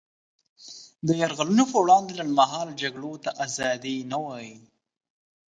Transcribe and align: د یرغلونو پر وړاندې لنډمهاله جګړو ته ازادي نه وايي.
د 1.07 1.09
یرغلونو 1.21 1.63
پر 1.71 1.77
وړاندې 1.83 2.17
لنډمهاله 2.19 2.71
جګړو 2.81 3.13
ته 3.23 3.29
ازادي 3.45 3.97
نه 4.11 4.17
وايي. 4.25 4.55